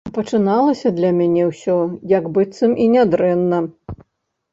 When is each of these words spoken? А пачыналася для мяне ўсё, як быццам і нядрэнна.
А 0.07 0.11
пачыналася 0.15 0.91
для 0.99 1.11
мяне 1.17 1.43
ўсё, 1.49 1.75
як 2.13 2.25
быццам 2.39 2.73
і 2.87 2.89
нядрэнна. 2.95 3.59